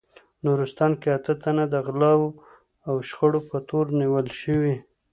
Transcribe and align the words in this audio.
نورستان 0.45 0.91
کې 1.01 1.09
اته 1.17 1.33
تنه 1.41 1.63
د 1.73 1.75
غلاوو 1.87 2.29
او 2.87 2.95
شخړو 3.07 3.39
په 3.49 3.57
تور 3.67 3.85
نیول 3.99 4.27
شوي 4.41 4.75